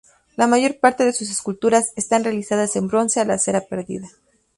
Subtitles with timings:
[0.35, 4.09] La mayor parte de sus esculturas están realizadas en bronce a la cera perdida.